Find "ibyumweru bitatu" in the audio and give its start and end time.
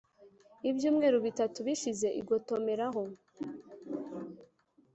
0.69-1.57